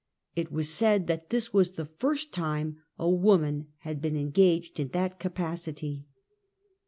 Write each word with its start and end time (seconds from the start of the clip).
It 0.35 0.51
was 0.51 0.67
said 0.67 1.05
that 1.05 1.29
this 1.29 1.53
was 1.53 1.73
the 1.73 1.85
first 1.85 2.33
time 2.33 2.77
a 2.97 3.07
woman 3.07 3.67
had 3.81 4.01
been 4.01 4.17
engaged 4.17 4.79
in 4.79 4.87
that 4.87 5.19
capacity. 5.19 6.07